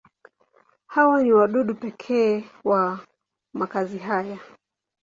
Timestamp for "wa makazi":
2.63-3.97